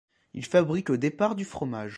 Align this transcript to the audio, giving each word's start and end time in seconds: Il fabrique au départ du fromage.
Il 0.33 0.45
fabrique 0.47 0.89
au 0.89 0.97
départ 0.97 1.35
du 1.35 1.45
fromage. 1.45 1.89